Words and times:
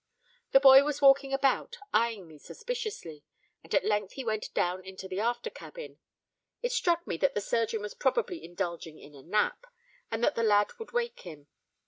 The 0.51 0.59
boy 0.59 0.83
was 0.83 0.99
walking 0.99 1.31
about 1.31 1.77
eyeing 1.93 2.27
me 2.27 2.39
suspiciously; 2.39 3.23
and 3.63 3.71
at 3.75 3.85
length 3.85 4.13
he 4.13 4.25
went 4.25 4.51
down 4.55 4.83
into 4.83 5.07
the 5.07 5.19
after 5.19 5.51
cabin. 5.51 5.99
It 6.63 6.71
struck 6.71 7.05
me 7.05 7.17
that 7.17 7.35
the 7.35 7.39
surgeon 7.39 7.83
was 7.83 7.93
probably 7.93 8.43
indulging 8.43 8.97
in 8.97 9.13
a 9.13 9.21
nap, 9.21 9.67
and 10.09 10.23
that 10.23 10.33
the 10.33 10.41
lad 10.41 10.73
would 10.79 10.89
awake 10.89 11.19
him. 11.19 11.49